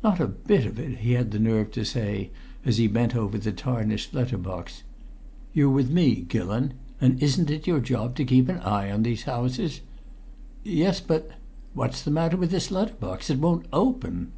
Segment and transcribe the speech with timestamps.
[0.00, 2.30] "Not a bit of it!" he had the nerve to say
[2.64, 4.84] as he bent over the tarnished letter box.
[5.52, 9.24] "You're with me, Gillon, and isn't it your job to keep an eye on these
[9.24, 9.80] houses?"
[10.62, 11.32] "Yes, but"
[11.74, 13.28] "What's the matter with this letter box?
[13.28, 14.30] It won't open."